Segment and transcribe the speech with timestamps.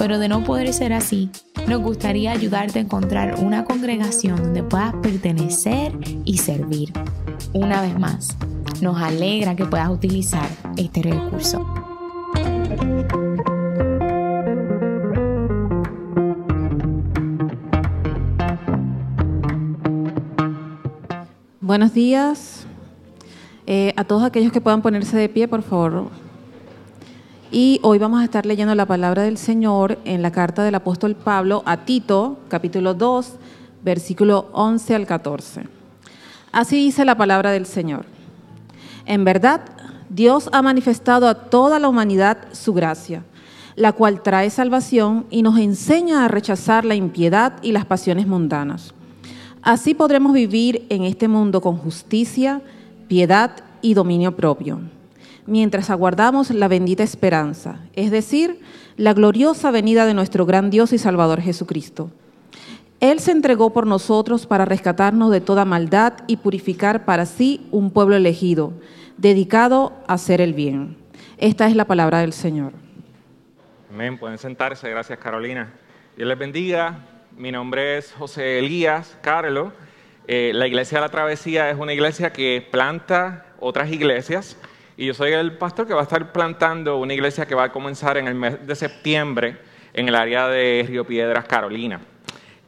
[0.00, 1.28] pero de no poder ser así,
[1.68, 5.92] nos gustaría ayudarte a encontrar una congregación donde puedas pertenecer
[6.24, 6.90] y servir.
[7.52, 8.34] Una vez más,
[8.80, 11.66] nos alegra que puedas utilizar este recurso.
[21.60, 22.64] Buenos días
[23.66, 26.29] eh, a todos aquellos que puedan ponerse de pie, por favor.
[27.52, 31.16] Y hoy vamos a estar leyendo la palabra del Señor en la carta del apóstol
[31.16, 33.32] Pablo a Tito, capítulo 2,
[33.82, 35.62] versículo 11 al 14.
[36.52, 38.04] Así dice la palabra del Señor.
[39.04, 39.62] En verdad,
[40.08, 43.24] Dios ha manifestado a toda la humanidad su gracia,
[43.74, 48.94] la cual trae salvación y nos enseña a rechazar la impiedad y las pasiones mundanas
[49.62, 52.62] Así podremos vivir en este mundo con justicia,
[53.08, 53.50] piedad
[53.82, 54.80] y dominio propio,
[55.50, 58.60] mientras aguardamos la bendita esperanza, es decir,
[58.96, 62.12] la gloriosa venida de nuestro gran Dios y Salvador Jesucristo.
[63.00, 67.90] Él se entregó por nosotros para rescatarnos de toda maldad y purificar para sí un
[67.90, 68.72] pueblo elegido,
[69.16, 70.96] dedicado a hacer el bien.
[71.36, 72.72] Esta es la palabra del Señor.
[73.90, 75.72] Amén, pueden sentarse, gracias Carolina.
[76.16, 77.06] Dios les bendiga.
[77.36, 79.72] Mi nombre es José Elías Carlo.
[80.28, 84.56] Eh, la Iglesia de la Travesía es una iglesia que planta otras iglesias
[85.00, 87.72] y yo soy el pastor que va a estar plantando una iglesia que va a
[87.72, 89.56] comenzar en el mes de septiembre
[89.94, 92.02] en el área de Río Piedras, Carolina.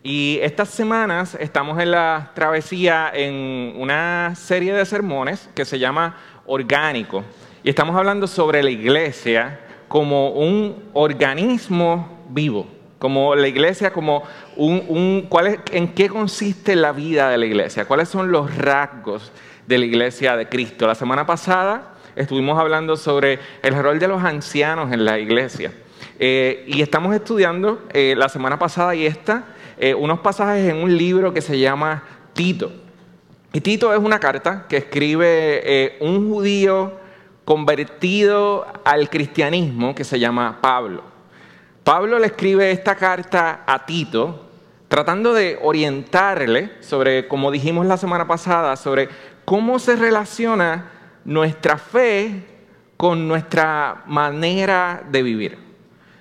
[0.03, 6.17] Y estas semanas estamos en la travesía en una serie de sermones que se llama
[6.47, 7.23] Orgánico.
[7.63, 12.67] Y estamos hablando sobre la iglesia como un organismo vivo
[12.99, 14.23] como la iglesia, como
[14.57, 19.33] un, ¿cuál en qué consiste la vida de la iglesia, cuáles son los rasgos
[19.67, 20.87] de la iglesia de Cristo.
[20.87, 25.73] La semana pasada estuvimos hablando sobre el rol de los ancianos en la iglesia
[26.19, 29.45] eh, y estamos estudiando eh, la semana pasada y esta
[29.79, 32.73] eh, unos pasajes en un libro que se llama Tito.
[33.53, 36.93] Y Tito es una carta que escribe un judío
[37.45, 41.03] convertido al cristianismo que se llama Pablo.
[41.85, 44.47] Pablo le escribe esta carta a Tito
[44.93, 49.09] tratando de orientarle sobre, como dijimos la semana pasada, sobre
[49.45, 50.91] cómo se relaciona
[51.25, 52.45] nuestra fe
[52.97, 55.59] con nuestra manera de vivir.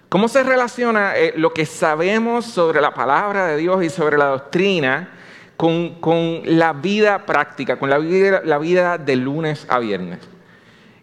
[0.09, 4.25] ¿Cómo se relaciona eh, lo que sabemos sobre la palabra de Dios y sobre la
[4.25, 5.09] doctrina
[5.56, 10.19] con, la vida práctica, con la vida, la vida de lunes a viernes?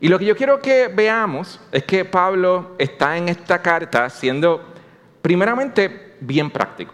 [0.00, 4.74] Y lo que yo quiero que veamos es que Pablo está en esta carta siendo
[5.22, 6.92] primeramente bien práctico,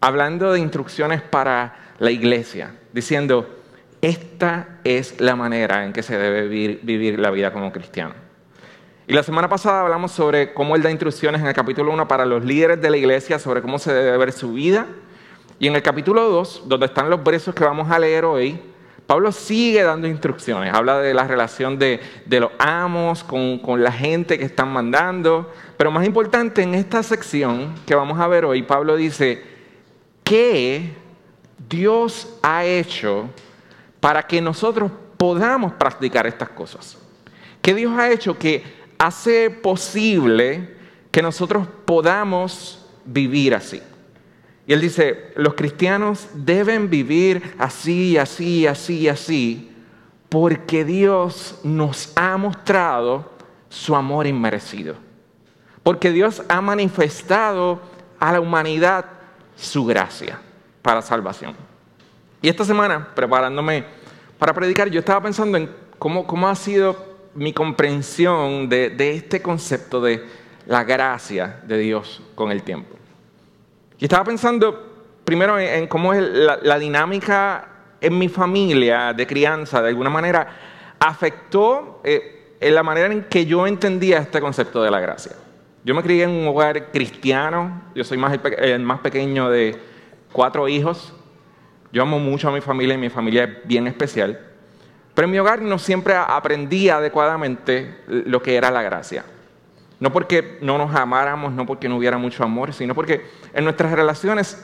[0.00, 3.59] hablando de instrucciones para la iglesia, diciendo,
[4.02, 8.14] esta es la manera en que se debe vivir, la vida como cristiano.
[9.06, 12.24] Y la semana pasada hablamos sobre cómo él da instrucciones en el capítulo 1 para
[12.24, 14.86] los líderes de la iglesia sobre cómo se debe ver su vida.
[15.58, 18.58] Y en el capítulo 2, donde están los versos que vamos a leer hoy,
[19.06, 24.38] Pablo sigue dando instrucciones, habla de la relación de, los amos con, con, la gente
[24.38, 28.94] que están mandando, pero más importante en esta sección que vamos a ver hoy, Pablo
[28.94, 29.42] dice,
[30.22, 30.94] ¿qué
[31.68, 33.28] Dios ha hecho
[34.00, 36.98] para que nosotros podamos practicar estas cosas?
[37.62, 38.64] ¿Qué Dios ha hecho que
[38.98, 40.76] hace posible
[41.10, 43.82] que nosotros podamos vivir así?
[44.66, 49.70] Y él dice, los cristianos deben vivir así, así, así, así,
[50.28, 53.30] porque Dios nos ha mostrado
[53.68, 54.94] su amor inmerecido.
[55.82, 57.80] Porque Dios ha manifestado
[58.18, 59.06] a la humanidad
[59.56, 60.40] su gracia
[60.82, 61.69] para salvación.
[62.42, 63.84] Y esta semana, preparándome
[64.38, 70.00] para predicar, yo estaba pensando en cómo, cómo ha sido mi comprensión de, este concepto
[70.00, 70.24] de
[70.66, 72.96] la gracia de Dios con el tiempo.
[73.98, 74.88] Y estaba pensando
[75.24, 77.68] primero en, cómo es la, dinámica
[78.00, 80.48] en mi familia de crianza, de alguna manera,
[80.98, 85.32] afectó eh, en la manera en que yo entendía este concepto de la gracia.
[85.84, 89.78] Yo me crié en un hogar cristiano, yo soy más el, más pequeño de
[90.32, 91.14] cuatro hijos,
[91.92, 94.38] yo amo mucho a mi familia y mi familia es bien especial,
[95.14, 99.24] pero en mi hogar no siempre aprendí adecuadamente lo que era la gracia.
[99.98, 103.92] No porque no nos amáramos, no porque no hubiera mucho amor, sino porque en nuestras
[103.92, 104.56] relaciones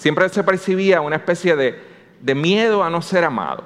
[0.00, 3.64] Siempre se percibía una especie de, miedo a no ser amado.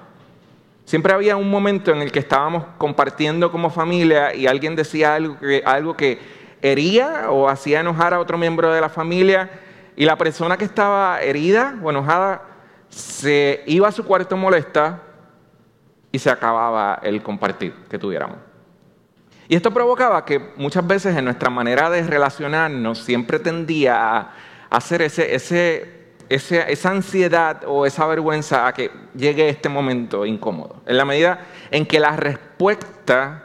[0.85, 5.39] Siempre había un momento en el que estábamos compartiendo como familia y alguien decía algo
[5.39, 6.19] que, algo que
[6.61, 9.49] hería o hacía enojar a otro miembro de la familia
[9.95, 12.43] y la persona que estaba herida o enojada
[12.94, 15.02] se iba a su cuarto molesta
[16.12, 18.38] y se acababa el compartir que tuviéramos.
[19.49, 24.32] Y esto provocaba que muchas veces en nuestra manera de relacionarnos siempre tendía a
[24.70, 30.76] hacer esa ansiedad o esa vergüenza a que llegue este momento incómodo.
[30.87, 33.44] En la medida en que la respuesta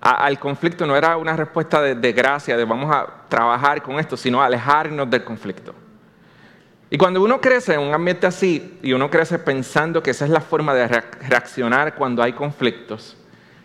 [0.00, 4.16] al conflicto no era una respuesta de, de gracia, de vamos a trabajar con esto,
[4.16, 5.74] sino alejarnos del conflicto.
[6.92, 10.30] Y cuando uno crece en un ambiente así y uno crece pensando que esa es
[10.30, 13.16] la forma de reaccionar cuando hay conflictos,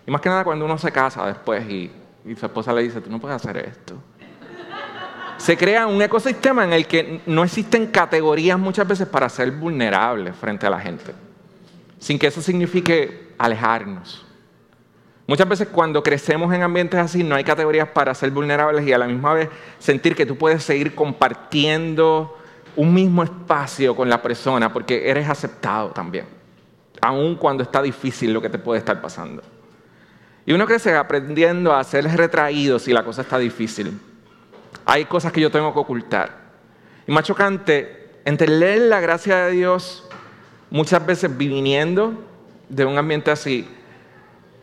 [0.06, 1.91] y más que nada cuando uno se casa después y,
[2.39, 3.95] su esposa le dice, tú no puedes hacer esto.
[5.35, 10.33] Se crea un ecosistema en el que no existen categorías muchas veces para ser vulnerables
[10.33, 11.12] frente a la gente,
[12.00, 14.25] sin que eso signifique alejarnos.
[15.27, 18.97] Muchas veces cuando crecemos en ambientes así no hay categorías para ser vulnerables y a
[18.97, 22.38] la misma vez sentir que tú puedes seguir compartiendo
[22.77, 26.25] un mismo espacio con la persona porque eres aceptado también,
[27.01, 29.41] aun cuando está difícil lo que te puede estar pasando.
[30.45, 34.00] Y uno crece aprendiendo a ser retraído si la cosa está difícil.
[34.85, 36.47] Hay cosas que yo tengo que ocultar.
[37.06, 40.07] Y más chocante, entender la gracia de Dios
[40.69, 42.13] muchas veces viniendo
[42.69, 43.68] de un ambiente así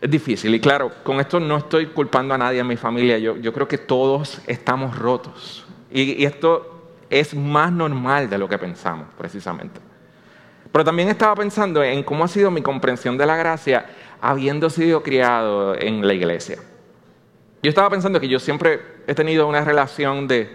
[0.00, 0.55] es difícil.
[0.55, 3.19] Y claro, con esto no estoy culpando a nadie en mi familia.
[3.19, 5.66] Yo, yo creo que todos estamos rotos.
[5.90, 6.74] Y, y esto
[7.11, 9.81] es más normal de lo que pensamos, precisamente.
[10.75, 13.87] Pero también estaba pensando en cómo ha sido mi comprensión de la gracia
[14.21, 16.59] habiendo sido criado en la iglesia.
[17.62, 20.51] Yo estaba pensando que yo siempre he tenido una relación de,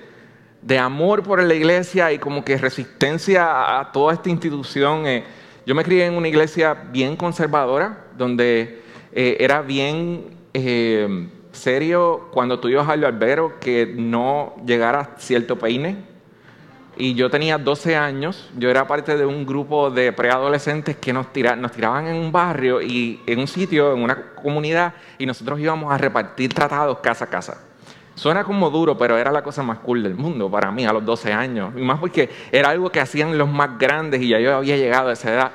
[0.78, 5.08] amor por la iglesia y como que resistencia a toda esta institución.
[5.08, 5.24] Eh,
[5.66, 8.82] yo me crié en una iglesia bien conservadora, donde
[9.14, 13.18] eh, era bien eh, serio cuando tú ibas al
[13.62, 16.09] que no llegara cierto peine
[17.00, 21.28] y yo tenía 12 años, yo era parte de un grupo de preadolescentes que nos,
[21.58, 25.94] nos tiraban en un barrio y en un sitio, en una comunidad, y nosotros íbamos
[25.94, 27.58] a repartir tratados casa a casa.
[28.16, 31.06] Suena como duro, pero era la cosa más cool del mundo para mí a los
[31.06, 31.74] 12 años.
[31.78, 35.08] Y más porque era algo que hacían los más grandes y ya yo había llegado
[35.08, 35.52] a esa edad.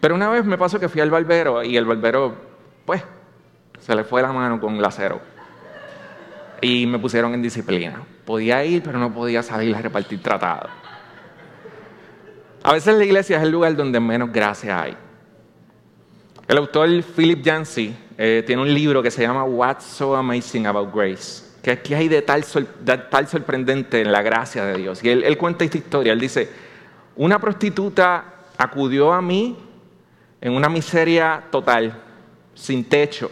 [0.00, 2.36] Pero una vez me pasó que fui al barbero y el barbero,
[2.86, 3.02] pues,
[3.80, 5.31] se le fue la mano con el acero.
[6.62, 8.02] Y me pusieron en disciplina.
[8.24, 10.70] Podía ir, pero no podía salir a repartir tratados.
[12.62, 14.96] A veces la iglesia es el lugar donde menos gracia hay.
[16.46, 20.94] El autor Philip Yancey eh, tiene un libro que se llama What's So Amazing About
[20.94, 25.02] Grace, que aquí hay de tal, sorprendente en la gracia de Dios.
[25.02, 26.12] Y él, él cuenta esta historia.
[26.12, 26.48] Él dice,
[27.16, 28.24] una prostituta
[28.56, 29.56] acudió a mí
[30.40, 32.00] en una miseria total,
[32.54, 33.30] sin techo,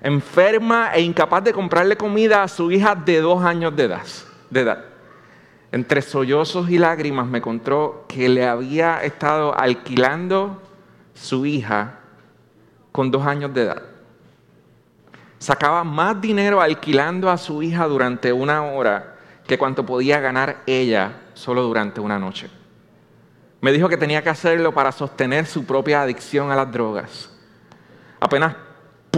[0.00, 3.84] enferma e incapaz de comprarle comida a su hija de dos años de
[4.50, 4.84] edad.
[5.70, 10.62] Entre sollozos y lágrimas me contó que le había estado alquilando
[11.14, 11.98] su hija
[12.92, 13.82] con dos años de edad.
[15.38, 21.20] Sacaba más dinero alquilando a su hija durante una hora que cuanto podía ganar ella
[21.34, 22.50] solo durante una noche.
[23.60, 27.30] Me dijo que tenía que hacerlo para sostener su propia adicción a las drogas.
[28.20, 28.54] Apenas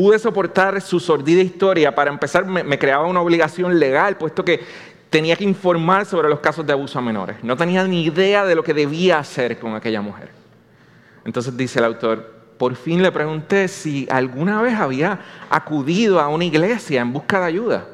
[0.01, 1.95] pude soportar su sordida historia.
[1.95, 4.65] Para empezar, me, creaba una obligación legal, puesto que
[5.11, 7.37] tenía que informar sobre los casos de abuso a menores.
[7.43, 10.31] No tenía ni idea de lo que debía hacer con aquella mujer.
[11.27, 16.47] Entonces dice el autor, por fin le pregunté si alguna vez había acudido a una
[16.47, 17.87] iglesia en busca de ayuda.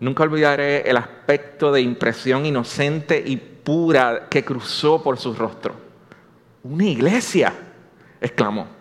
[0.00, 5.74] Nunca olvidaré el aspecto de impresión inocente y pura que cruzó por su rostro.
[6.64, 7.54] ¿Una iglesia?
[8.20, 8.77] exclamó.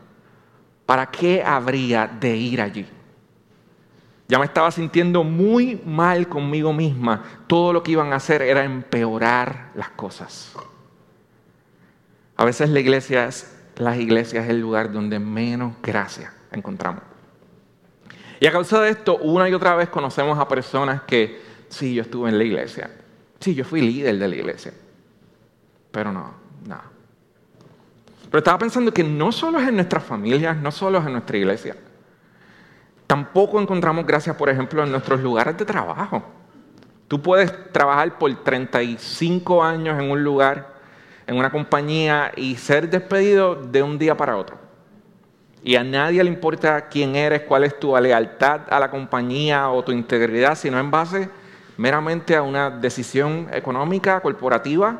[0.87, 2.87] ¿Para qué habría de ir allí?
[4.27, 7.23] Ya me estaba sintiendo muy mal conmigo misma.
[7.45, 10.53] Todo lo que iban a hacer era empeorar las cosas.
[12.35, 17.03] A veces la iglesia es, las iglesias es el lugar donde menos gracia encontramos.
[18.39, 22.03] Y a causa de esto, una y otra vez conocemos a personas que, sí, yo
[22.03, 22.91] estuve en la iglesia.
[23.39, 24.73] Sí, yo fui líder de la iglesia.
[25.91, 26.33] Pero no,
[26.65, 26.96] no.
[28.29, 31.37] Pero estaba pensando que no solo es en nuestras familias, no solo es en nuestra
[31.37, 31.75] iglesia.
[33.07, 36.23] Tampoco encontramos gracias, por ejemplo, en nuestros lugares de trabajo.
[37.07, 40.75] Tú puedes trabajar por 35 años en un lugar,
[41.25, 44.57] en una compañía, y ser despedido de un día para otro.
[45.63, 49.83] Y a nadie le importa quién eres, cuál es tu lealtad a la compañía o
[49.83, 51.29] tu integridad, sino en base
[51.77, 54.99] meramente a una decisión económica, corporativa,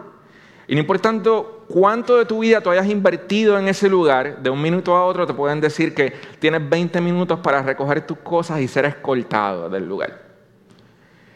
[0.70, 4.62] Y no importando cuánto de tu vida tú hayas invertido en ese lugar, de un
[4.62, 8.68] minuto a otro te pueden decir que tienes 20 minutos para recoger tus cosas y
[8.68, 10.26] ser escoltado del lugar.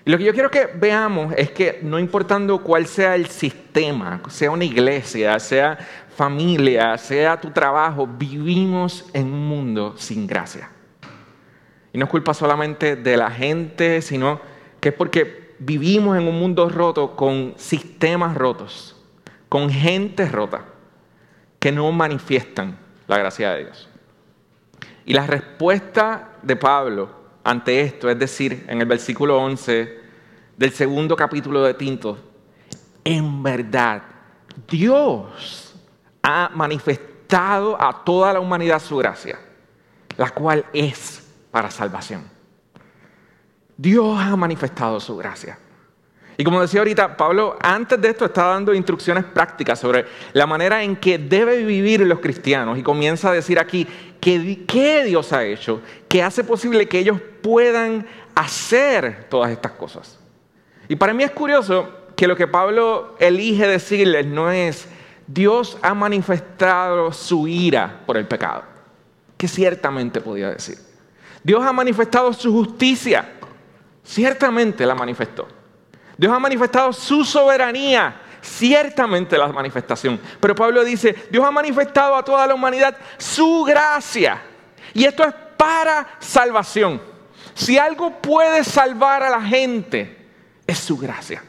[0.03, 4.21] Y lo que yo quiero que veamos es que no importando cuál sea el sistema,
[4.29, 5.77] sea una iglesia, sea
[6.15, 10.69] familia, sea tu trabajo, vivimos en un mundo sin gracia.
[11.93, 14.39] Y no es culpa solamente de la gente, sino
[14.79, 19.00] que es porque vivimos en un mundo roto con sistemas rotos
[19.51, 20.63] con gente rota
[21.59, 23.89] que no manifiestan la gracia de Dios.
[25.05, 27.09] Y la respuesta de Pablo
[27.43, 29.99] ante esto, es decir, en el versículo 11
[30.55, 32.17] del segundo capítulo de Tinto,
[33.03, 34.03] en verdad,
[34.69, 35.75] Dios
[36.23, 39.37] ha manifestado a toda la humanidad su gracia,
[40.15, 42.23] la cual es para salvación.
[43.75, 45.59] Dios ha manifestado su gracia.
[46.37, 50.83] Y como decía ahorita, Pablo antes de esto está dando instrucciones prácticas sobre la manera
[50.83, 53.87] en que deben vivir los cristianos y comienza a decir aquí
[54.19, 60.19] que, qué Dios ha hecho que hace posible que ellos puedan hacer todas estas cosas.
[60.87, 64.87] Y para mí es curioso que lo que Pablo elige decirles no es
[65.27, 68.63] Dios ha manifestado su ira por el pecado,
[69.37, 70.77] que ciertamente podía decir.
[71.43, 73.29] Dios ha manifestado su justicia,
[74.03, 75.47] ciertamente la manifestó.
[76.21, 78.13] Dios ha manifestado su soberanía,
[78.43, 80.19] ciertamente la manifestación.
[80.39, 84.39] Pero Pablo dice, Dios ha manifestado a toda la humanidad su gracia.
[84.93, 87.01] Y esto es para salvación.
[87.55, 90.27] Si algo puede salvar a la gente,
[90.67, 91.43] es su gracia.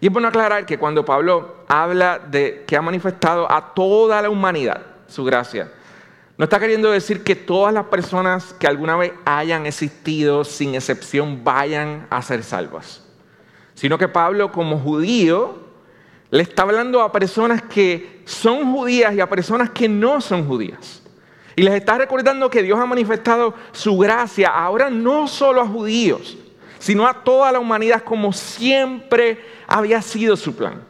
[0.00, 4.30] Y es bueno aclarar que cuando Pablo habla de que ha manifestado a toda la
[4.30, 5.72] humanidad su gracia,
[6.38, 11.42] no está queriendo decir que todas las personas que alguna vez hayan existido, sin excepción,
[11.42, 13.09] vayan a ser salvas
[13.80, 15.54] sino que Pablo como judío
[16.28, 21.02] le está hablando a personas que son judías y a personas que no son judías.
[21.56, 26.36] Y les está recordando que Dios ha manifestado su gracia ahora no solo a judíos,
[26.78, 30.84] sino a toda la humanidad como siempre había sido su plan.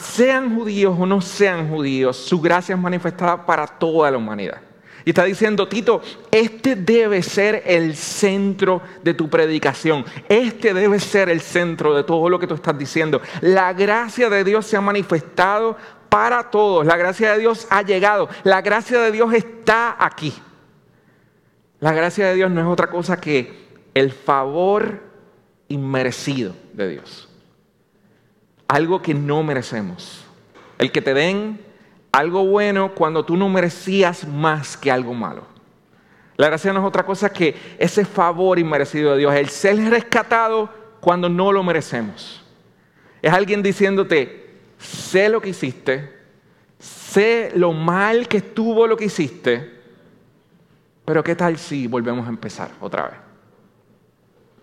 [0.00, 4.60] sean judíos o no sean judíos, su gracia es manifestada para toda la humanidad.
[5.04, 10.04] Y está diciendo, Tito, este debe ser el centro de tu predicación.
[10.28, 13.20] Este debe ser el centro de todo lo que tú estás diciendo.
[13.40, 15.76] La gracia de Dios se ha manifestado
[16.08, 16.86] para todos.
[16.86, 18.28] La gracia de Dios ha llegado.
[18.44, 20.32] La gracia de Dios está aquí.
[21.80, 25.02] La gracia de Dios no es otra cosa que el favor
[25.68, 27.28] inmerecido de Dios.
[28.68, 30.24] Algo que no merecemos.
[30.78, 31.71] El que te den
[32.12, 35.44] algo bueno cuando tú no merecías más que algo malo.
[36.36, 40.68] La gracia no es otra cosa que ese favor inmerecido de Dios, el ser rescatado
[41.00, 42.44] cuando no lo merecemos.
[43.22, 46.12] Es alguien diciéndote, sé lo que hiciste,
[46.78, 49.80] sé lo mal que estuvo lo que hiciste,
[51.04, 53.18] pero ¿qué tal si volvemos a empezar otra vez?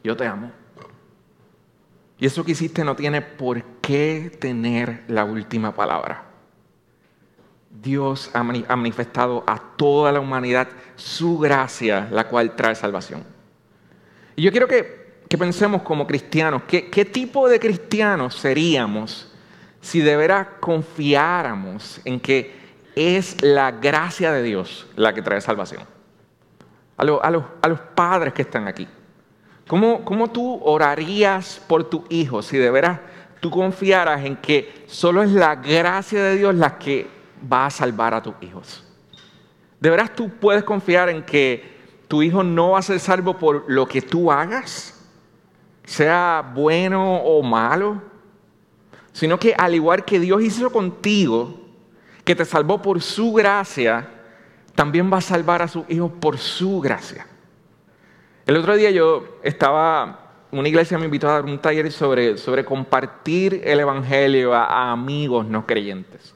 [0.03, 0.51] Yo te amo.
[2.17, 6.28] Y eso que hiciste no tiene por qué tener la última palabra.
[7.69, 13.23] Dios ha manifestado a toda la humanidad su gracia, la cual trae salvación.
[14.35, 14.99] Y yo quiero que,
[15.37, 19.31] pensemos como cristianos, ¿qué, ¿qué, tipo de cristianos seríamos
[19.81, 22.57] si de veras confiáramos en que
[22.95, 25.83] es la gracia de Dios la que trae salvación?
[26.97, 28.87] A, a, los, a los, padres que están aquí.
[29.67, 32.99] ¿Cómo, ¿Cómo tú orarías por tu hijo si de veras
[33.39, 37.18] tú confiaras en que solo es la gracia de Dios la que
[37.51, 38.83] va a salvar a tus hijos.
[39.79, 43.65] ¿De veras tú puedes confiar en que tu hijo no va a ser salvo por
[43.67, 45.07] lo que tú hagas?
[45.85, 48.01] Sea bueno o malo.
[49.13, 51.59] Sino que al igual que Dios hizo contigo,
[52.23, 54.07] que te salvó por su gracia,
[54.75, 57.25] también va a salvar a sus hijos por su gracia.
[58.45, 62.65] El otro día yo estaba, una iglesia me invitó a dar un taller sobre, sobre
[62.65, 66.33] compartir el Evangelio a amigos no creyentes.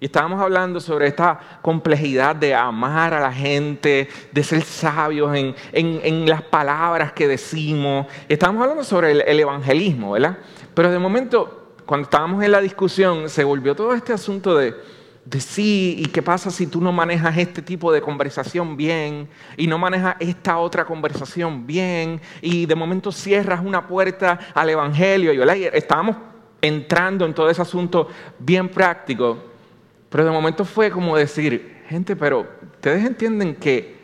[0.00, 5.36] Y estábamos hablando sobre esta complejidad de amar a la gente, de ser sabios
[5.72, 8.06] en, las palabras que decimos.
[8.28, 10.38] Estábamos hablando sobre el, evangelismo, ¿verdad?
[10.72, 14.76] Pero de momento, cuando estábamos en la discusión, se volvió todo este asunto de,
[15.40, 19.78] sí, ¿y qué pasa si tú no manejas este tipo de conversación bien y no
[19.78, 25.32] manejas esta otra conversación bien y de momento cierras una puerta al Evangelio?
[25.32, 26.14] Y estábamos
[26.60, 28.06] entrando en todo ese asunto
[28.38, 29.47] bien práctico.
[30.08, 33.96] Pero de momento fue como decir, gente, pero ustedes entienden que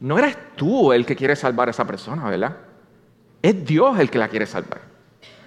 [0.00, 2.56] no eres tú el que quiere salvar a esa persona, ¿verdad?
[3.42, 4.80] Es Dios el que la quiere salvar.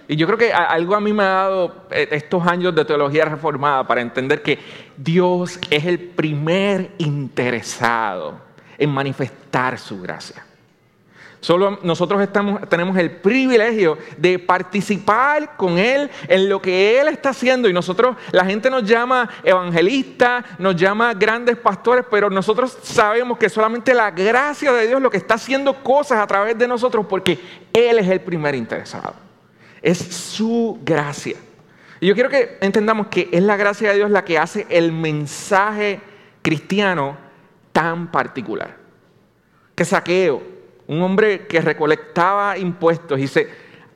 [0.08, 3.26] Y yo creo que algo a mí me ha dado eh, estos años de teología
[3.26, 4.60] reformada para entender que
[4.98, 8.42] Dios es el primer interesado
[8.78, 10.46] en manifestar su gracia.
[11.44, 12.26] Solo nosotros
[12.70, 17.68] tenemos el privilegio de participar con Él en lo que Él está haciendo.
[17.68, 23.50] Y nosotros, la gente nos llama evangelistas, nos llama grandes pastores, pero nosotros sabemos que
[23.50, 27.38] solamente la gracia de Dios lo que está haciendo cosas a través de nosotros porque
[27.74, 29.16] Él es el primer interesado.
[29.82, 31.36] Es su gracia.
[32.00, 34.94] Y yo quiero que entendamos que es la gracia de Dios la que hace el
[34.94, 36.00] mensaje
[36.42, 37.18] cristiano
[37.74, 38.78] tan particular.
[39.76, 40.53] Que saqueo
[40.88, 43.50] un hombre que recolectaba impuestos y se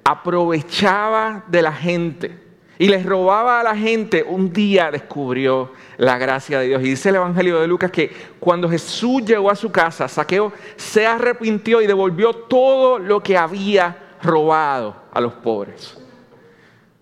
[0.04, 2.48] aprovechaba de la gente
[2.80, 6.82] y les robaba a la gente, un día descubrió la gracia de Dios.
[6.84, 11.08] Y dice el Evangelio de Lucas que cuando Jesús llegó a su casa, Saqueo se
[11.08, 15.98] arrepintió y devolvió todo lo que había robado a los pobres.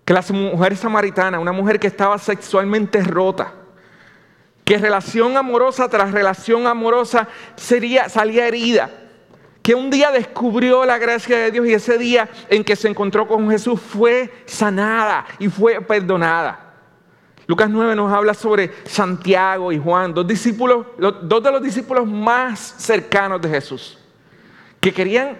[0.06, 3.52] Que la mujer samaritana, una mujer que estaba sexualmente rota,
[4.64, 8.90] que relación amorosa tras relación amorosa sería, salía herida
[9.66, 13.26] que un día descubrió la gracia de Dios y ese día en que se encontró
[13.26, 16.74] con Jesús fue sanada y fue perdonada.
[17.48, 22.76] Lucas 9 nos habla sobre Santiago y Juan, dos, discípulos, dos de los discípulos más
[22.78, 23.98] cercanos de Jesús,
[24.78, 25.36] que querían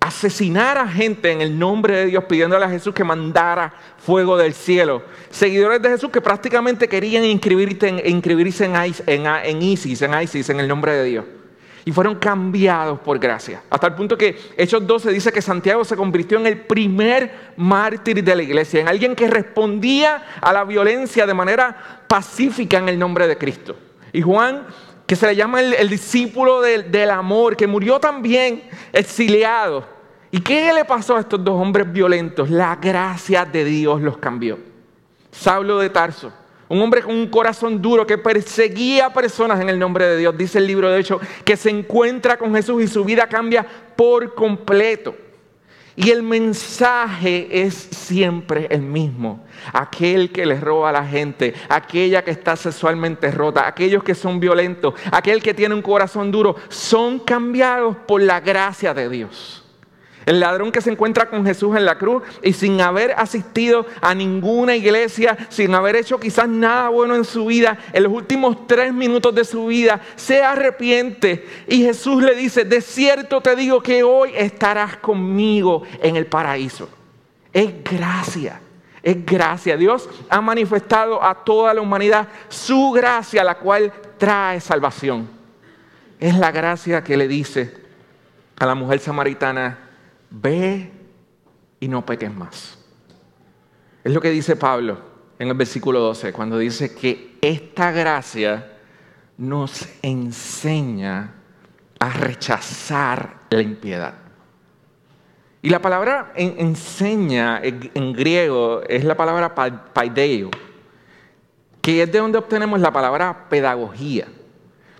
[0.00, 4.52] asesinar a gente en el nombre de Dios, pidiéndole a Jesús que mandara fuego del
[4.52, 5.04] cielo.
[5.30, 11.24] Seguidores de Jesús que prácticamente querían inscribirse en, en ISIS, en el nombre de Dios
[11.84, 13.62] y fueron cambiados por gracia.
[13.70, 18.22] Hasta el punto que Hechos 12 dice que Santiago se convirtió en el primer mártir
[18.22, 22.98] de la iglesia, en alguien que respondía a la violencia de manera pacífica en el
[22.98, 23.76] nombre de Cristo.
[24.12, 24.66] Y Juan,
[25.06, 29.84] que se le llama el, discípulo del, del amor, que murió también exiliado.
[30.30, 32.50] ¿Y qué le pasó a estos dos hombres violentos?
[32.50, 34.58] La gracia de Dios los cambió.
[35.32, 36.32] Saulo de Tarso
[36.70, 40.38] un hombre con un corazón duro que perseguía a personas en el nombre de Dios.
[40.38, 44.36] Dice el libro de hecho que se encuentra con Jesús y su vida cambia por
[44.36, 45.16] completo.
[45.96, 49.44] Y el mensaje es siempre el mismo.
[49.72, 54.38] Aquel que le roba a la gente, aquella que está sexualmente rota, aquellos que son
[54.38, 59.59] violentos, aquel que tiene un corazón duro, son cambiados por la gracia de Dios.
[60.26, 64.14] El ladrón que se encuentra con Jesús en la cruz y sin haber asistido a
[64.14, 68.92] ninguna iglesia, sin haber hecho quizás nada bueno en su vida, en los últimos tres
[68.92, 74.02] minutos de su vida, se arrepiente y Jesús le dice, de cierto te digo que
[74.02, 76.88] hoy estarás conmigo en el paraíso.
[77.52, 78.60] Es gracia.
[79.02, 79.76] Es gracia.
[79.76, 85.28] Dios ha manifestado a toda la humanidad su gracia, la cual trae salvación.
[86.18, 87.74] Es la gracia que le dice
[88.58, 89.78] a la mujer samaritana,
[90.30, 90.90] ve
[91.80, 92.78] y no peques más.
[94.04, 94.98] Es lo que dice Pablo
[95.38, 98.72] en el versículo 12, cuando dice que esta gracia
[99.38, 101.34] nos enseña
[101.98, 104.14] a rechazar la impiedad.
[105.62, 110.50] Y la palabra enseña en, griego es la palabra paideio,
[111.82, 114.28] que es de donde obtenemos la palabra pedagogía.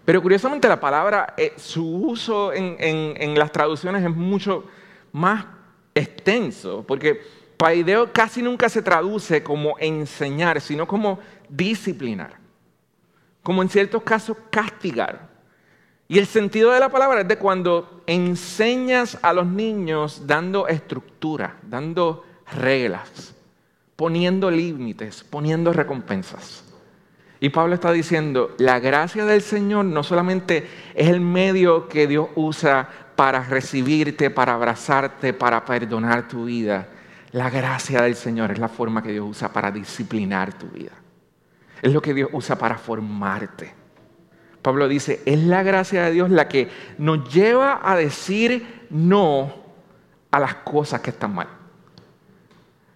[0.04, 4.64] Pero curiosamente la palabra, eh, su uso en las traducciones es mucho
[5.12, 5.44] más
[5.94, 7.20] extenso, porque
[7.56, 11.18] paideo casi nunca se traduce como enseñar, sino como
[11.48, 12.38] disciplinar,
[13.42, 15.28] como en ciertos casos castigar.
[16.08, 21.58] Y el sentido de la palabra es de cuando enseñas a los niños dando estructura,
[21.62, 23.34] dando reglas,
[23.94, 26.69] poniendo límites, poniendo recompensas.
[27.40, 32.28] Y Pablo está diciendo, la gracia del Señor no solamente es el medio que Dios
[32.34, 36.88] usa para recibirte, para abrazarte, para perdonar tu vida.
[37.32, 40.92] La gracia del Señor es la forma que Dios usa para disciplinar tu vida.
[41.80, 43.72] Es lo que Dios usa para formarte.
[44.60, 49.54] Pablo dice, es la gracia de Dios la que nos lleva a decir no
[50.30, 51.48] a las cosas que están mal.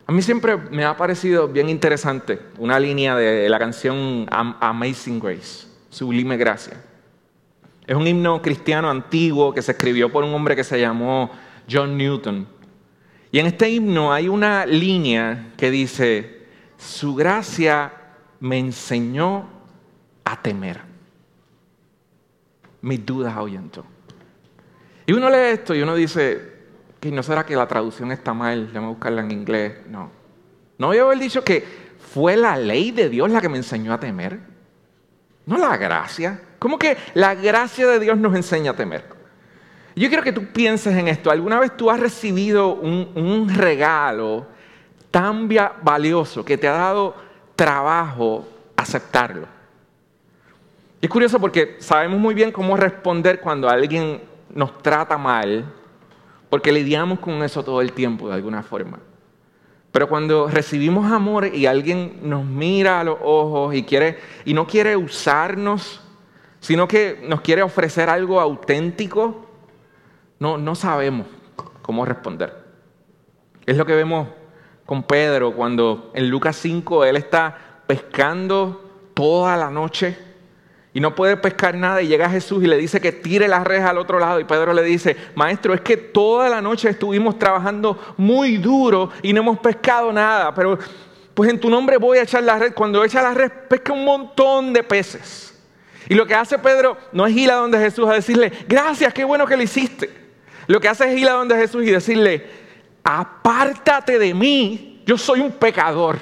[0.07, 5.67] A mí siempre me ha parecido bien interesante una línea de la canción Amazing Grace,
[5.89, 6.79] Sublime Gracia.
[7.87, 11.31] Es un himno cristiano antiguo que se escribió por un hombre que se llamó
[11.71, 12.47] John Newton.
[13.33, 17.93] Y en este himno hay una línea que dice, su gracia
[18.41, 19.49] me enseñó
[20.25, 20.81] a temer.
[22.83, 23.87] Mis dudas ahuyentó.
[25.07, 26.54] Y uno lee esto y uno dice,
[27.05, 29.75] que no será que la traducción está mal, déjame buscarla en inglés.
[29.89, 30.11] No.
[30.79, 31.63] No voy a haber dicho que
[32.13, 34.41] fue la ley de Dios la que me enseñó a temer.
[35.45, 36.41] No la gracia.
[36.59, 39.05] ¿Cómo que la gracia de Dios nos enseña a temer?
[39.95, 41.31] Yo quiero que tú pienses en esto.
[41.31, 44.47] ¿Alguna vez tú has recibido un, regalo
[45.11, 45.49] tan
[45.83, 47.15] valioso que te ha dado
[47.55, 49.47] trabajo aceptarlo.
[51.01, 54.23] Y es curioso porque sabemos muy bien cómo responder cuando alguien
[54.55, 55.71] nos trata mal,
[56.55, 59.01] porque lidiamos con eso todo el tiempo de alguna forma.
[59.91, 64.65] Pero cuando recibimos amor y alguien nos mira a los ojos y, quiere, y no
[64.65, 66.01] quiere usarnos,
[66.61, 69.47] sino que nos quiere ofrecer algo auténtico,
[70.39, 71.27] no, no sabemos
[71.83, 72.57] cómo responder.
[73.67, 74.29] Es lo que vemos
[74.87, 80.17] con Pedro cuando en Lucas 5 él está pescando toda la noche
[80.95, 83.83] y no puede pescar nada y llega Jesús y le dice que tire la red
[83.83, 88.15] al otro lado y Pedro le dice, maestro, es que toda la noche estuvimos trabajando
[88.17, 90.79] muy duro y no hemos pescado nada, pero
[91.35, 92.73] pues en tu nombre voy a echar la red.
[92.75, 95.61] Cuando echa la red pesca un montón de peces.
[96.09, 99.25] Y lo que hace Pedro no es ir a donde Jesús a decirle, gracias, qué
[99.25, 100.11] bueno que lo hiciste.
[100.69, 102.47] Lo que hace es ir a donde Jesús y decirle,
[103.03, 106.19] apártate de mí, yo soy un pecador.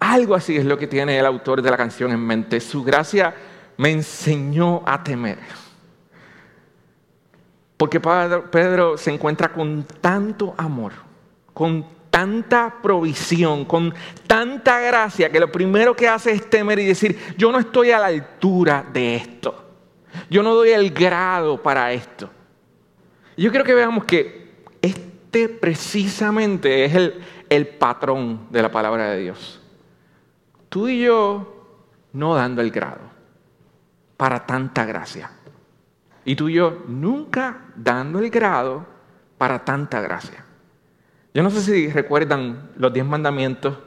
[0.00, 2.60] Algo así es lo que tiene el autor de la canción en mente.
[2.60, 3.34] Su gracia
[3.76, 5.38] me enseñó a temer.
[7.76, 10.92] Porque Pedro se encuentra con tanto amor,
[11.52, 13.94] con tanta provisión, con
[14.26, 18.00] tanta gracia, que lo primero que hace es temer y decir, yo no estoy a
[18.00, 19.64] la altura de esto.
[20.30, 22.30] Yo no doy el grado para esto.
[23.36, 24.48] Yo quiero que veamos que
[24.82, 27.12] este precisamente es
[27.48, 29.57] el patrón de la palabra de Dios
[30.68, 31.54] tú y yo
[32.12, 33.00] no dando el grado
[34.16, 35.30] para tanta gracia.
[36.24, 38.86] Y tú y yo nunca dando el grado
[39.38, 40.44] para tanta gracia.
[41.32, 43.78] Yo no sé si recuerdan los diez mandamientos.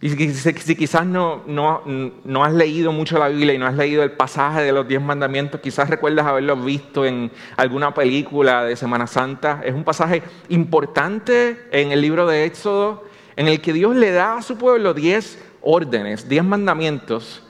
[0.00, 1.82] Y si, quizás no, no,
[2.24, 5.00] no, has leído mucho la Biblia y no has leído el pasaje de los diez
[5.00, 9.62] mandamientos, quizás recuerdas haberlos visto en alguna película de Semana Santa.
[9.64, 13.04] Es un pasaje importante en el libro de Éxodo
[13.36, 17.42] en el que Dios le da a su pueblo diez órdenes, diez mandamientos,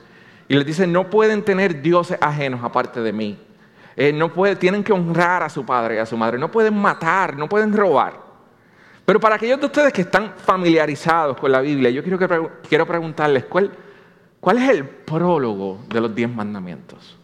[0.47, 3.37] y les dice, no pueden tener dioses ajenos aparte de mí.
[3.95, 7.35] Eh, no tienen que honrar a su padre y a su madre, no pueden matar,
[7.37, 8.25] no pueden robar.
[9.05, 12.85] Pero para aquellos de ustedes que están familiarizados con la Biblia, yo quiero, que, quiero
[12.85, 13.71] preguntarles, ¿cuál,
[14.39, 17.17] ¿cuál es el prólogo de los diez mandamientos?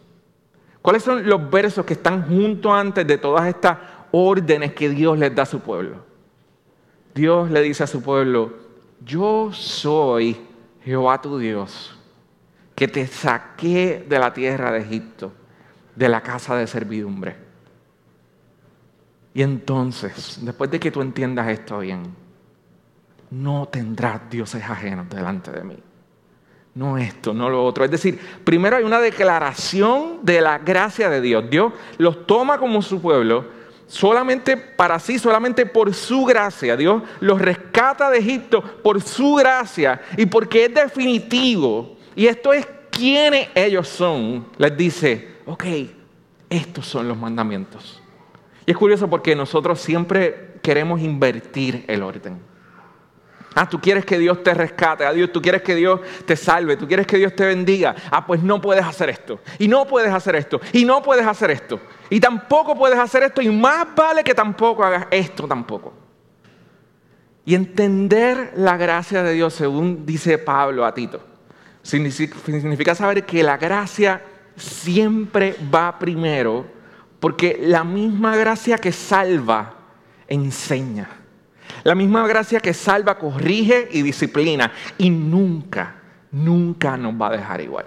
[0.80, 3.78] ¿Cuáles son los versos que están junto antes de todas estas
[4.10, 6.04] órdenes que Dios les da a su pueblo?
[7.14, 8.52] Dios le dice a su pueblo,
[9.04, 10.40] yo soy
[10.84, 11.96] Jehová tu Dios,
[12.74, 15.32] que te saqué de la tierra de Egipto,
[15.94, 17.36] de la casa de servidumbre.
[19.34, 22.14] Y entonces, después de que tú entiendas esto bien,
[23.30, 25.78] no tendrás dioses ajenos delante de mí.
[26.74, 27.84] No esto, no lo otro.
[27.84, 31.48] Es decir, primero hay una declaración de la gracia de Dios.
[31.48, 36.76] Dios los toma como su pueblo solamente para sí, solamente por su gracia.
[36.76, 41.96] Dios los rescata de Egipto por su gracia y porque es definitivo.
[42.14, 44.46] Y esto es quienes ellos son.
[44.58, 45.64] Les dice, ok,
[46.48, 48.00] estos son los mandamientos.
[48.66, 52.51] Y es curioso porque nosotros siempre queremos invertir el orden.
[53.54, 56.76] Ah, tú quieres que Dios te rescate, a Dios, tú quieres que Dios te salve,
[56.76, 57.94] tú quieres que Dios te bendiga.
[58.10, 61.50] Ah, pues no puedes hacer esto, y no puedes hacer esto, y no puedes hacer
[61.50, 65.92] esto, y tampoco puedes hacer esto, y más vale que tampoco hagas esto tampoco.
[67.44, 71.20] Y entender la gracia de Dios, según dice Pablo a Tito,
[71.82, 74.22] significa saber que la gracia
[74.56, 76.64] siempre va primero,
[77.18, 79.74] porque la misma gracia que salva
[80.28, 81.21] enseña.
[81.84, 84.72] La misma gracia que salva, corrige y disciplina.
[84.98, 85.96] Y nunca,
[86.30, 87.86] nunca nos va a dejar igual.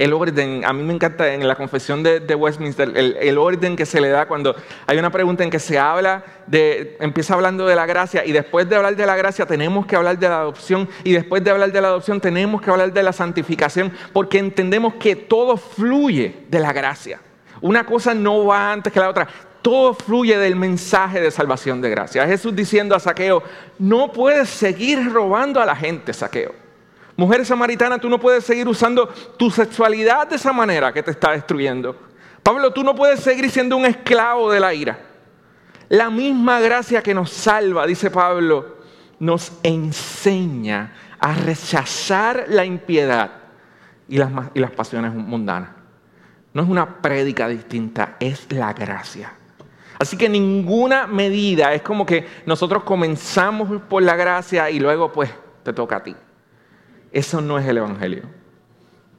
[0.00, 4.00] El orden, a mí me encanta en la confesión de, Westminster, el, orden que se
[4.00, 4.56] le da cuando
[4.86, 8.66] hay una pregunta en que se habla de, empieza hablando de la gracia y después
[8.66, 11.70] de hablar de la gracia tenemos que hablar de la adopción y después de hablar
[11.70, 16.60] de la adopción tenemos que hablar de la santificación porque entendemos que todo fluye de
[16.60, 17.20] la gracia.
[17.60, 19.28] Una cosa no va antes que la otra
[19.62, 22.26] todo fluye del mensaje de salvación de gracia.
[22.26, 23.42] Jesús diciendo a Saqueo,
[23.78, 26.54] no puedes seguir robando a la gente, Saqueo.
[27.16, 31.32] Mujer samaritana, tú no puedes seguir usando tu sexualidad de esa manera que te está
[31.32, 31.94] destruyendo.
[32.42, 34.98] Pablo, tú no puedes seguir siendo un esclavo de la ira.
[35.90, 38.78] La misma gracia que nos salva, dice Pablo,
[39.18, 43.32] nos enseña a rechazar la impiedad
[44.08, 45.70] y las, y las pasiones mundanas.
[46.54, 49.34] No es una prédica distinta, es la gracia.
[50.00, 55.30] Así que ninguna medida es como que nosotros comenzamos por la gracia y luego pues
[55.62, 56.16] te toca a ti.
[57.12, 58.22] Eso no es el Evangelio.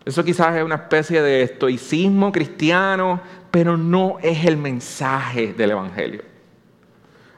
[0.04, 6.24] Eso quizás es una especie de estoicismo cristiano, pero no es el mensaje del Evangelio.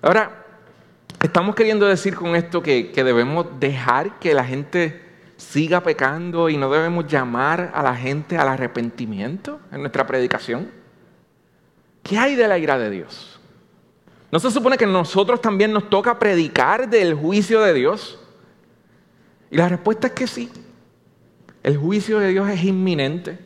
[0.02, 0.44] Ahora,
[1.24, 5.02] Estamos queriendo decir con esto que, que debemos dejar que la gente
[5.38, 10.70] siga pecando y no debemos llamar a la gente al arrepentimiento en nuestra predicación.
[12.04, 13.33] ¿Qué hay de la ira de Dios?
[14.34, 18.18] ¿No se supone que nosotros también nos toca predicar del juicio de Dios?
[19.52, 20.50] Y la respuesta es que sí.
[21.62, 23.38] El juicio de Dios es inminente.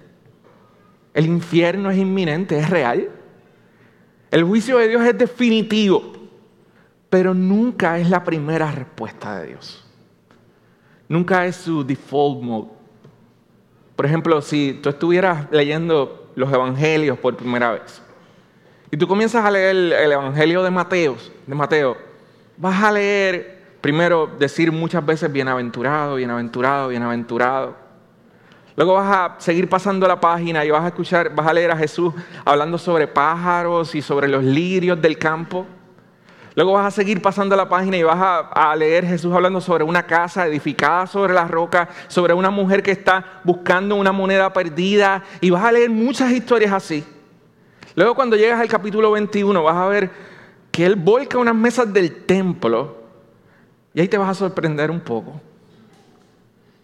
[1.13, 3.09] El infierno es inminente, es real.
[4.31, 6.13] El juicio de Dios es definitivo,
[7.09, 9.85] pero nunca es la primera respuesta de Dios.
[11.09, 12.69] Nunca es su default mode.
[13.93, 18.06] Por ejemplo, si tú estuvieras leyendo los evangelios por primera vez
[18.89, 21.97] y tú comienzas a leer el evangelio de Mateo, de Mateo,
[22.57, 27.75] vas a leer primero decir muchas veces bienaventurado, bienaventurado, bienaventurado.
[28.75, 31.77] Luego vas a seguir pasando la página y vas a escuchar, vas a leer a
[31.77, 32.13] Jesús
[32.45, 35.65] hablando sobre pájaros y sobre los lirios del campo.
[36.53, 38.39] Luego vas a seguir pasando la página y vas a,
[38.71, 42.91] a, leer Jesús hablando sobre una casa edificada sobre la roca, sobre una mujer que
[42.91, 47.05] está buscando una moneda perdida y vas a leer muchas historias así.
[47.97, 50.11] Luego cuando llegas al capítulo 21 vas a ver
[50.71, 52.95] que él volca unas mesas del templo
[53.91, 55.41] y ahí te vas a sorprender un poco.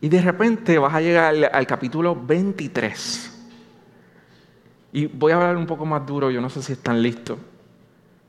[0.02, 3.32] Y de repente vas a llegar al, al capítulo 23.
[4.92, 7.38] Y voy a hablar un poco más duro, yo no sé si están listos.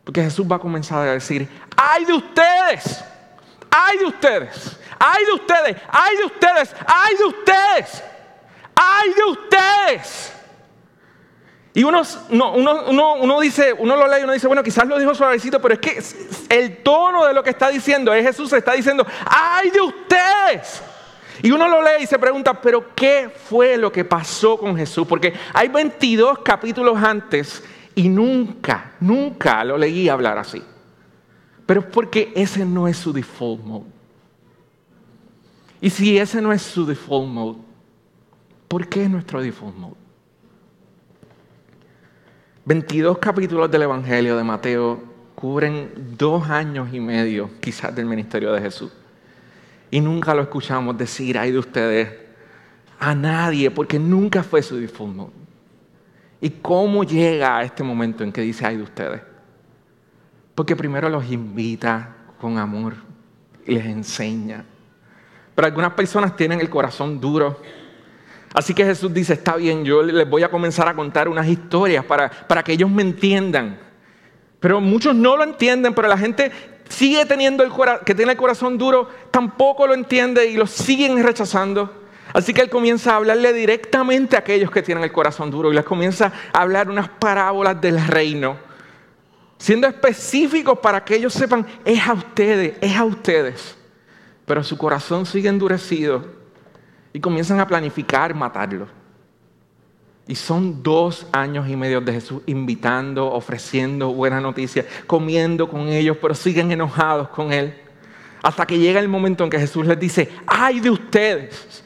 [0.05, 3.03] Porque Jesús va a comenzar a decir, ¡ay de ustedes!
[3.71, 4.79] ¡ay de ustedes!
[4.99, 5.77] ¡ay de ustedes!
[5.89, 6.75] ¡ay de ustedes!
[6.87, 8.03] ¡ay de ustedes!
[8.75, 10.44] ¡ay de ustedes!
[11.77, 14.87] Y uno, no, uno, uno, uno, dice, uno lo lee y uno dice, bueno, quizás
[14.87, 16.01] lo dijo suavecito, pero es que
[16.49, 20.83] el tono de lo que está diciendo es Jesús está diciendo, ¡ay de ustedes!
[21.43, 25.05] Y uno lo lee y se pregunta, pero ¿qué fue lo que pasó con Jesús?
[25.05, 27.65] Porque hay 22 capítulos antes
[27.97, 30.63] y nunca, nunca lo leí hablar así.
[31.67, 33.91] Pero es porque ese no es su default mode.
[35.81, 37.59] Y si ese no es su default mode,
[38.69, 40.04] ¿por qué es nuestro default mode?
[42.67, 45.03] 22 capítulos del Evangelio de Mateo
[45.35, 48.91] cubren dos años y medio quizás del ministerio de Jesús.
[49.91, 52.09] Y nunca lo escuchamos decir, ay de ustedes,
[52.99, 55.31] a nadie, porque nunca fue su mode.
[56.41, 59.21] ¿Y cómo llega a este momento en que dice, ay de ustedes?
[60.55, 62.95] Porque primero los invita con amor
[63.67, 64.65] y les enseña.
[65.55, 67.61] Pero algunas personas tienen el corazón duro
[68.55, 72.05] Así que Jesús dice, está bien, yo les voy a comenzar a contar unas historias
[72.05, 73.81] para, para que ellos me entiendan.
[74.61, 76.53] Pero muchos no lo entienden, pero la gente
[76.89, 77.73] sigue teniendo el
[78.07, 82.05] que tiene el corazón duro, tampoco lo entiende y lo siguen rechazando.
[82.33, 85.75] Así que él comienza a hablarle directamente a aquellos que tienen el corazón duro y
[85.75, 88.57] les comienza a hablar unas parábolas del reino,
[89.59, 93.77] siendo específicos para que ellos sepan, es a ustedes, es a ustedes.
[94.47, 96.25] Pero su corazón sigue endurecido
[97.15, 98.89] y comienzan a planificar matarlo.
[100.27, 106.17] Y son dos años y medio de Jesús invitando, ofreciendo buena noticia, comiendo con ellos,
[106.21, 107.75] pero siguen enojados con Él.
[108.43, 111.85] Hasta que llega el momento en que Jesús les dice, ay de ustedes.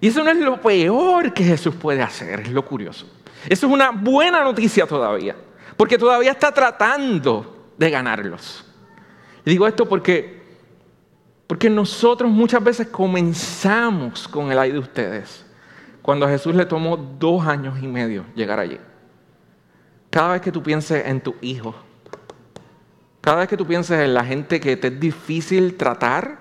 [0.00, 3.06] Y eso no es lo peor que Jesús puede hacer, es lo curioso.
[3.46, 5.36] Eso es una buena noticia todavía,
[5.76, 8.64] porque todavía está tratando de ganarlos.
[9.44, 10.43] Y digo esto porque
[11.46, 15.44] porque nosotros muchas veces comenzamos con el ay de ustedes,
[16.02, 18.78] cuando a Jesús le tomó dos años y medio llegar allí.
[20.10, 21.74] Cada vez que tú pienses en tu hijo,
[23.20, 26.38] cada vez que tú pienses en la gente que te es difícil tratar,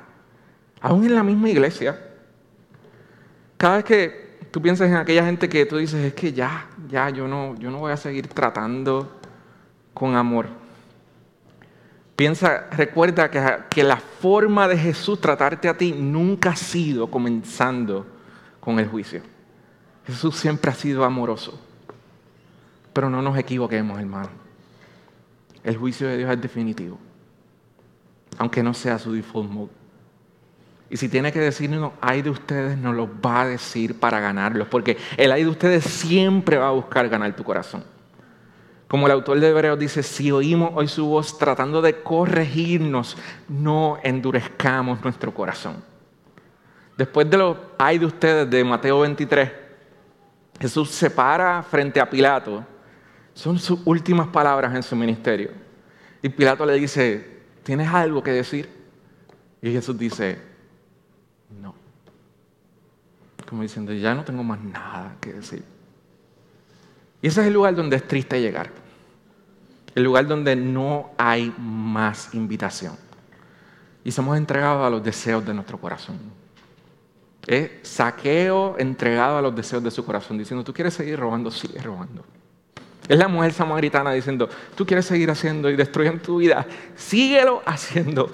[0.82, 2.00] aún en la misma iglesia,
[3.58, 7.10] cada vez que tú pienses en aquella gente que tú dices, es que ya, ya,
[7.10, 9.20] yo no, yo no voy a seguir tratando
[9.94, 10.63] con amor.
[12.16, 13.30] Piensa, recuerda
[13.70, 18.06] que, la forma de Jesús tratarte a ti nunca ha sido comenzando
[18.60, 19.22] con el juicio.
[20.06, 21.60] Jesús siempre ha sido amoroso.
[22.94, 24.30] Pero no nos equivoquemos, hermano.
[25.64, 27.00] El juicio de Dios es definitivo.
[28.38, 29.72] Aunque no sea su default mode.
[30.92, 34.68] Y si tiene que decirnos, hay de ustedes, nos lo va a decir para ganarlos.
[34.68, 37.84] Porque el hay de ustedes siempre va a buscar ganar tu corazón.
[38.94, 43.18] Como el autor de Hebreos dice, si oímos hoy su voz tratando de corregirnos,
[43.50, 45.84] no endurezcamos nuestro corazón.
[46.96, 49.52] Después de lo hay de ustedes de Mateo 23,
[50.60, 52.64] Jesús se para frente a Pilato.
[53.34, 55.50] Son sus últimas palabras en su ministerio.
[56.22, 58.70] Y Pilato le dice, ¿tienes algo que decir?
[59.60, 60.38] Y Jesús dice,
[61.60, 61.74] no.
[63.50, 65.64] Como diciendo, ya no tengo más nada que decir.
[67.24, 68.83] Y ese es el lugar donde es triste llegar
[69.96, 72.98] el lugar donde no hay más invitación.
[74.06, 76.20] y somos entregados a los deseos de nuestro corazón.
[77.48, 81.80] Es saqueo entregado a los deseos de su corazón, diciendo, tú quieres seguir robando, sigue
[81.82, 82.24] robando.
[83.08, 88.34] Es la mujer samaritana diciendo, tú quieres seguir haciendo y destruyendo tu vida, síguelo haciendo.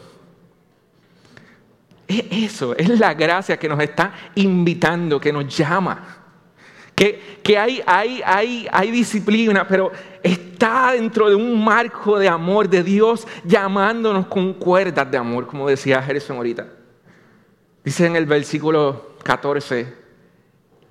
[2.07, 6.18] Es eso, es la gracia que nos está invitando, que nos llama.
[6.99, 14.27] Que, hay, hay disciplina, pero está dentro de un marco de amor de Dios llamándonos
[14.27, 16.67] con cuerdas de amor, como decía Gerson ahorita.
[17.83, 19.93] Dice en el versículo 14,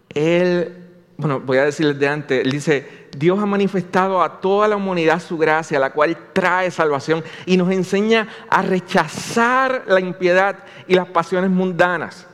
[0.08, 0.86] Él,
[1.18, 5.20] bueno, voy a decirles de antes, Él dice, Dios ha manifestado a toda la humanidad
[5.20, 11.08] su gracia, la cual trae salvación y nos enseña a rechazar la impiedad y las
[11.08, 12.26] pasiones mundanas.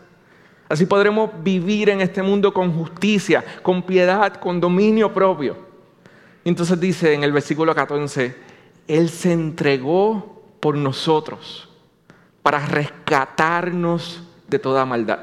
[0.69, 5.57] Así podremos vivir en este mundo con justicia, con piedad, con dominio propio.
[6.45, 8.35] Entonces dice en el versículo 14,
[8.89, 11.69] Él se entregó por nosotros
[12.43, 15.21] para rescatarnos de toda maldad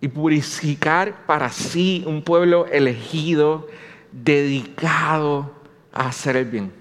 [0.00, 3.68] y purificar para sí un pueblo elegido
[4.12, 5.52] dedicado
[5.92, 6.72] a hacer el bien.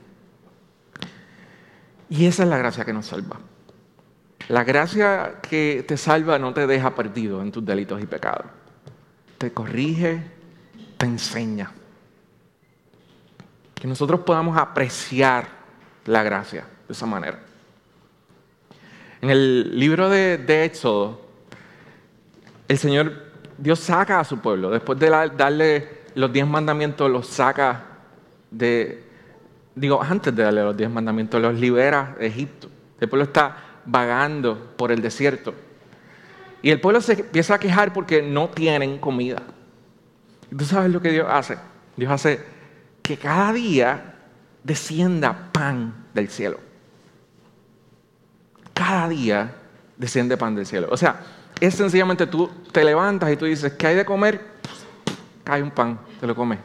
[2.10, 3.40] Y esa es la gracia que nos salva.
[4.50, 8.48] La gracia que te salva no te deja perdido en tus delitos y pecados.
[9.38, 10.24] Te corrige,
[10.98, 11.72] te enseña.
[13.76, 15.48] Que nosotros podamos apreciar
[16.06, 17.40] la gracia de esa manera.
[19.22, 21.22] En el libro de, Éxodo,
[22.68, 24.72] el Señor, Dios saca a su pueblo.
[24.72, 27.84] Después de darle los diez mandamientos los saca
[28.50, 29.04] de,
[29.76, 32.68] digo, antes de darle los diez mandamientos, los libera de Egipto.
[33.00, 35.54] El pueblo está vagando por el desierto.
[36.62, 39.42] Y el pueblo se empieza a quejar porque no tienen comida.
[40.52, 41.58] ¿Y tú sabes lo que Dios hace?
[41.96, 42.40] Dios hace
[43.02, 44.16] que cada día
[44.64, 46.60] descienda pan del cielo.
[48.74, 49.56] Cada día
[49.98, 50.88] desciende pan del cielo.
[50.92, 51.22] O sea,
[51.60, 54.42] es sencillamente tú te levantas y tú dices, ¿qué hay de comer?
[55.46, 56.60] Hay un pan, te lo comes.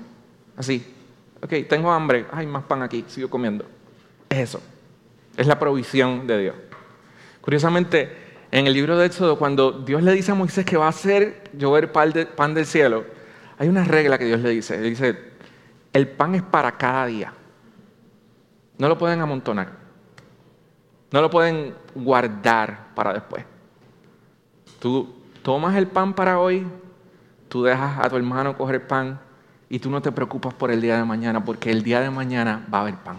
[0.57, 0.93] Así.
[1.43, 3.67] Ok, tengo hambre, hay más pan aquí, sigo comiendo.
[4.29, 4.63] Es eso.
[5.37, 6.55] Es la provisión de Dios.
[7.45, 8.11] Curiosamente,
[8.51, 11.51] en el libro de Éxodo, cuando Dios le dice a Moisés que va a hacer
[11.53, 13.05] llover pan del cielo,
[13.59, 14.81] hay una regla que Dios le dice.
[14.81, 15.19] Le dice,
[15.93, 17.35] el pan es para cada día.
[18.79, 19.73] No lo pueden amontonar.
[21.13, 23.45] No lo pueden guardar para después.
[24.79, 26.67] Tú tomas el pan para hoy,
[27.51, 29.21] tú dejas a tu hermano coger pan
[29.69, 32.67] y tú no te preocupas por el día de mañana, porque el día de mañana
[32.73, 33.19] va a haber pan.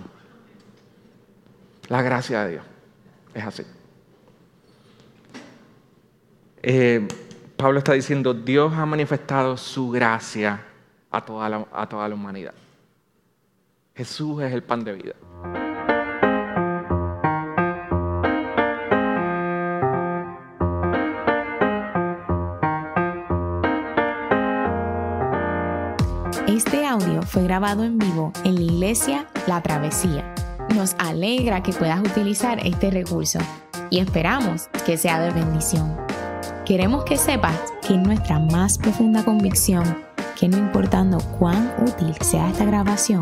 [1.90, 2.66] La gracia de Dios
[3.36, 3.64] es así.
[6.67, 7.08] Eh,
[7.58, 10.65] Pablo está diciendo, Dios ha manifestado su gracia
[11.12, 12.56] a toda, a toda la humanidad.
[13.93, 15.13] Jesús es el pan de vida.
[26.47, 30.34] Este audio fue grabado en vivo en la iglesia La Travesía.
[30.73, 33.38] Nos alegra que puedas utilizar este recurso
[33.91, 36.05] y esperamos que sea de bendición.
[36.65, 37.56] Queremos que sepas
[37.88, 39.84] que nuestra más profunda convicción
[40.36, 43.21] que no importando cuán útil sea esta grabación,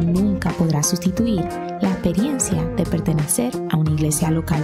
[0.00, 1.40] nunca podrá sustituir
[1.80, 4.62] la experiencia de pertenecer a una iglesia local.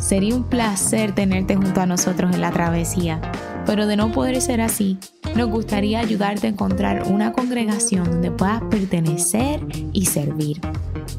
[0.00, 3.20] Sería un placer tenerte junto a nosotros en la travesía,
[3.66, 4.98] pero de no poder ser así,
[5.36, 9.60] nos gustaría ayudarte a encontrar una congregación donde puedas pertenecer
[9.92, 10.60] y servir.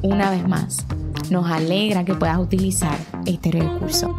[0.02, 0.84] Una vez más,
[1.30, 4.16] nos alegra que puedas utilizar este recurso.